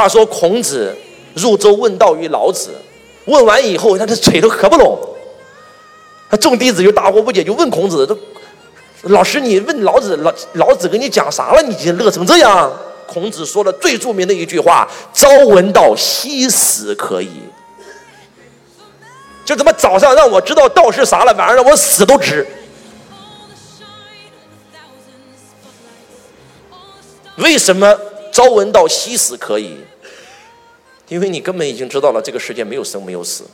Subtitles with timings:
[0.00, 0.96] 话说孔子
[1.34, 2.70] 入周问道于老子，
[3.26, 4.98] 问完以后，他的嘴都合不拢。
[6.30, 8.16] 他众弟子就大惑不解，就问孔子：“这
[9.10, 11.60] 老师，你问老子，老老子跟你讲啥了？
[11.60, 12.72] 你今天乐成这样？”
[13.06, 17.28] 孔子说了最著名的一句话：“朝闻道，夕死可矣。”
[19.44, 22.46] 就他妈早上让我知道道是啥了，晚上让我死都值。
[27.36, 27.98] 为什么
[28.40, 29.76] 朝闻道，夕死可矣？
[31.08, 33.44] 因为你根本已经知道了，这个世界没有生，没有死。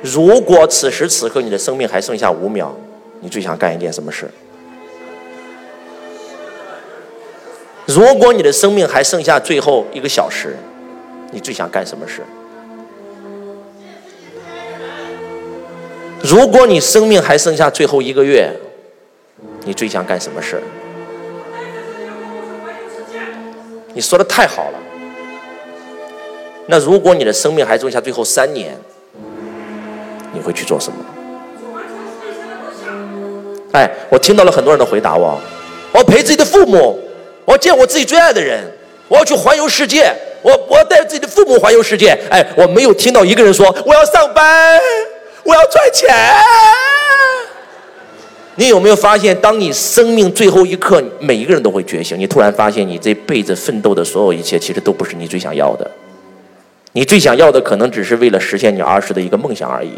[0.00, 2.74] 如果此时此刻你的生命还剩下五秒，
[3.20, 4.30] 你最想干一件什么事？
[7.84, 10.56] 如果你的生命还剩下最后一个小时，
[11.30, 12.22] 你最想干什么事？
[16.22, 18.50] 如果你生命还剩下最后一个月，
[19.66, 20.62] 你最想干什么事？
[23.94, 24.78] 你说的太好了。
[26.66, 28.76] 那如果你的生命还剩下最后三年？
[30.32, 30.98] 你会去做什么？
[33.72, 35.40] 哎，我听到了很多人的回答，我，
[35.92, 36.98] 我陪自己的父母，
[37.44, 38.64] 我要见我自己最爱的人，
[39.06, 42.18] 我要去环游世界，我我要带着自己的父母环游世界。
[42.30, 44.80] 哎，我没有听到一个人说我要上班，
[45.44, 46.12] 我要赚钱。
[48.56, 55.90] 你有没有发现，当你生命最后一刻，每一个人都会觉醒，你突然发现，你这辈子奋斗的所有一切，其实都不是你最想要的。
[56.92, 59.90] 你最想要的，可能只是为了实现你儿时的一个梦想而已。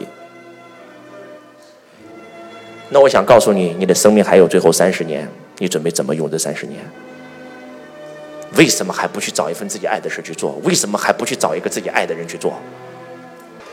[2.89, 6.79] 那我想告诉你，你的生命还有最后三十年，你准备怎么用这三十年？
[8.57, 10.59] 为什么还不去找一份自己爱的事去做？
[10.63, 12.55] 为什么还不去找一个自己爱的人去做？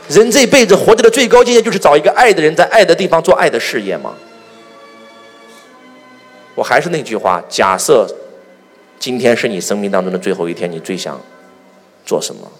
[0.08, 4.12] 人这辈子活着的最高境界，就是找一个爱的人，在爱的地方做爱的事业吗？
[6.54, 8.06] 我还是那句话，假设
[8.98, 11.20] 今天是你生命当中的最后一天，你最想
[12.06, 12.50] 做什么？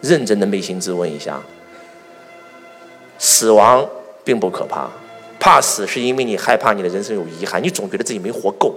[0.00, 1.40] 认真的扪心自问一下。
[3.18, 3.88] 死亡
[4.24, 4.90] 并不可怕。
[5.38, 8.74] 怕死是因为你害怕你的人生有遗憾，你总觉得自己没活够。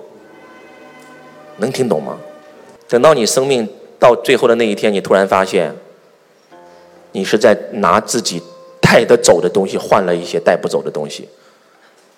[1.58, 2.18] 能听懂吗？
[2.88, 5.74] 等到你生命到最后的那一天，你突然发现，
[7.14, 8.42] 你是在拿自己
[8.82, 11.28] 带得走的东西换了一些带不走的东西。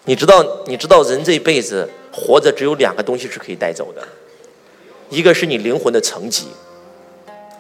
[0.05, 4.01] 你知道，你知道人这一辈子活着只有两个东西是可以带走的，
[5.09, 6.47] 一个是你灵魂的层级，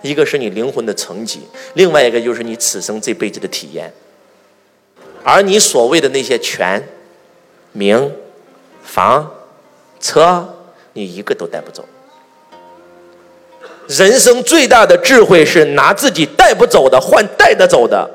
[0.01, 1.41] 一个是你灵魂的层级，
[1.75, 3.93] 另外一个就是你此生这辈子的体验。
[5.23, 6.81] 而你所谓的那些权、
[7.73, 8.11] 名、
[8.81, 9.31] 房、
[9.99, 10.47] 车，
[10.93, 11.85] 你一个都带不走。
[13.87, 18.09] 人生最大的智慧是拿自己带不走的换带得走的。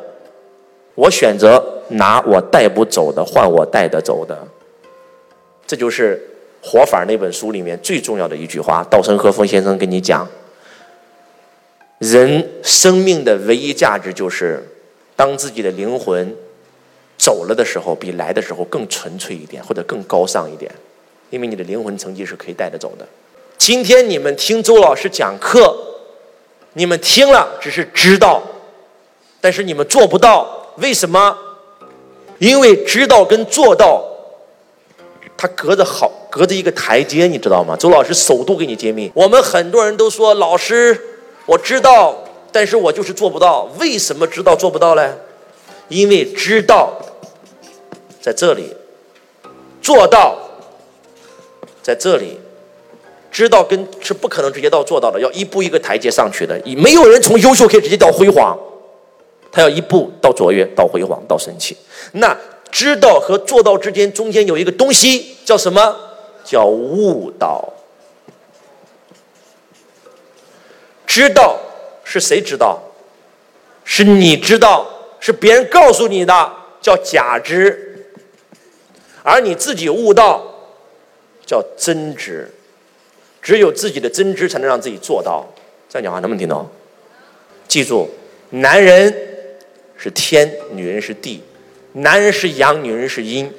[0.95, 4.47] 我选择拿我带不走的换我带得走的。
[5.67, 6.17] 这就是
[6.67, 8.85] 《活法》那本书里面最重要的一句话。
[8.91, 10.29] 稻盛和夫先生跟你讲，
[11.99, 14.63] 人生命的唯一价值就是
[15.17, 16.37] 当自己的灵魂。
[17.17, 20.71] 走了的时候比来的时候更纯粹一点，或者更高尚一点，
[21.31, 23.07] 因为你的灵魂成绩是可以带得走的。
[23.57, 25.75] 今天你们听周老师讲课，
[26.73, 28.43] 你们听了只是知道，
[29.41, 31.37] 但是你们做不到，为什么？
[32.39, 34.05] 因为知道跟做到，
[35.37, 37.77] 它隔着好隔着一个台阶，你知道吗？
[37.77, 39.11] 周老师首度给你揭秘。
[39.15, 41.01] 我们很多人都说老师，
[41.47, 42.15] 我知道，
[42.51, 43.69] 但是我就是做不到。
[43.79, 45.13] 为什么知道做不到嘞？
[45.89, 47.01] 因为知道。
[48.21, 48.75] 在这里
[49.83, 50.35] 做到，
[51.83, 52.41] 在这里
[53.31, 56.59] 知道跟是不可能直接到做到的，要一步一个台阶上去的。
[56.79, 58.59] 没有人从优秀可以直接到辉煌，
[59.55, 61.77] 他要一步到卓越，到辉煌，到神奇。
[62.15, 62.37] 那
[62.73, 65.97] 知道和做到之间中间有一个东西叫什么？
[66.45, 67.73] 叫悟道。
[71.07, 71.57] 知道
[72.03, 72.83] 是谁知道？
[73.85, 74.87] 是你知道，
[75.21, 78.09] 是别人告诉你的，叫假知。
[79.23, 80.43] 而你自己悟道，
[81.47, 82.53] 叫真知，
[83.41, 85.47] 只有自己的真知才能让自己做到。
[85.89, 86.69] 这样讲话能不能听懂？
[87.69, 88.11] 记住，
[88.51, 89.34] 男人
[90.05, 91.41] 是天，女人是地；
[91.93, 93.51] 男人是阳，女人是阴。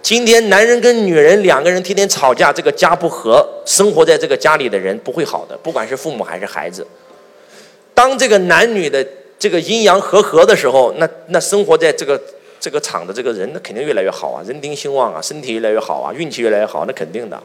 [0.00, 6.86] 今天男人跟女人两个人天天吵架，这个家不和，生活在这个家里的人不会好的，不管是父母还是孩子。
[7.92, 9.06] 当这个男女的
[9.38, 12.18] 这个阴阳和合的时候，那那生活在这个。
[12.58, 17.42] 这个厂的这个人，那肯定越来越好啊，人丁兴旺啊，身体越来越好啊，运气越来越好，那肯定的。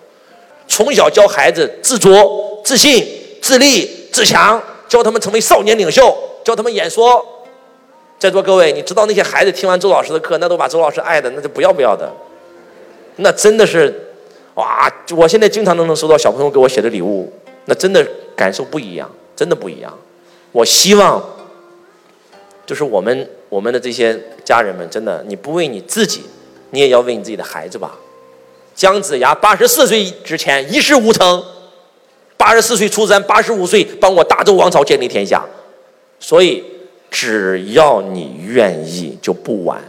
[0.67, 3.07] 从小教孩子自主、自信、
[3.41, 6.13] 自立、自强，教他们成为少年领袖，
[6.43, 7.25] 教他们演说。
[8.17, 12.11] 在座各位，你知道那些孩子听完周老师的课，那都把周老师爱的那就不要不要的，
[13.17, 13.93] 那真的是，
[14.55, 14.91] 哇！
[15.15, 17.31] 我现在经常都能收到小朋友给我写的礼物，
[17.65, 19.95] 那真的感受不一样，真的不一样。
[20.51, 21.21] 我希望，
[22.65, 26.23] 就是我们我们的这些家人们，真的，你不为你自己，
[26.71, 27.95] 你也要为你自己的孩子吧。
[28.73, 31.43] 姜子牙八十四岁之前一事无成，
[32.37, 35.45] 八十四岁出山，八十五岁帮我大周王朝建立天下。
[36.19, 36.63] 所以，
[37.15, 39.81] 只要你愿意，就不晚。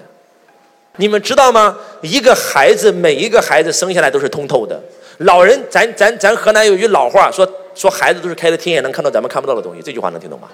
[0.94, 1.76] 你们知道吗？
[2.00, 4.80] 一个孩子，每一个孩子生下来都是通透的。
[5.18, 7.44] 老人，咱咱咱河南有句老话，说
[7.74, 9.82] 说孩子都是开了天眼能看到咱们看不到的东西。
[9.82, 10.46] 这句话能听懂吗？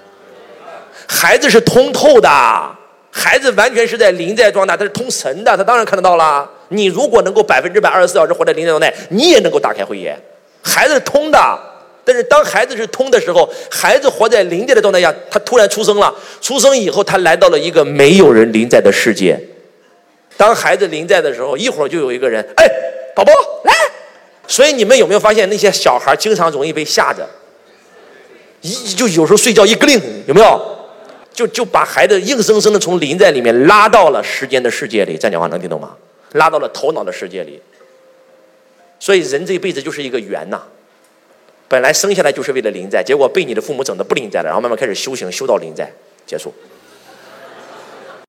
[1.06, 2.30] 孩子是通透的，
[3.10, 6.48] 孩子完全是在临在状态，他是通神的，他当然看得到啦。
[6.68, 10.18] 你如果能够百分之百二十四小时活在临在状态，你也能够打开慧眼。
[10.62, 11.38] 孩子通的，
[12.04, 19.38] 但是当孩子是通的时候，孩子活在临在的状态下，他突然出生了，出生以后他来到了一个没有人临在的世界。
[20.36, 22.66] 当孩子临在的时候，一会儿就有一个人，哎，
[23.14, 23.32] 宝宝
[23.64, 23.72] 来。
[24.48, 27.28] 所以你们有没有发现，那些小孩经常容易被吓着？
[28.62, 30.60] 一就有时候睡觉一个铃，有没有？
[31.32, 35.16] 就就把孩子硬生生的从临在里面拉到了时间的世界里。
[35.16, 35.96] 这样讲话能听懂吗？
[36.32, 37.60] 拉到了头脑的世界里。
[38.98, 40.60] 所以人这一辈子就是一个缘呐。
[41.72, 45.90] 本来生下来就是为了临在，结果被你的父母整的不临在了，然后慢慢开始修行，修到临在，
[46.26, 46.52] 结束。